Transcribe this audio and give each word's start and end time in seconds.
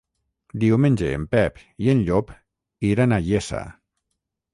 Diumenge 0.61 1.09
en 1.17 1.27
Pep 1.35 1.59
i 1.87 1.91
en 1.93 2.01
Llop 2.07 2.31
iran 2.89 3.13
a 3.13 3.21
la 3.21 3.27
Iessa. 3.29 3.61